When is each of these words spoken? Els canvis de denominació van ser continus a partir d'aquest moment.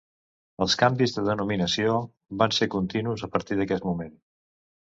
Els 0.65 0.75
canvis 0.83 1.11
de 1.17 1.25
denominació 1.27 1.93
van 2.43 2.57
ser 2.61 2.69
continus 2.79 3.27
a 3.29 3.31
partir 3.37 3.59
d'aquest 3.61 3.87
moment. 3.93 4.19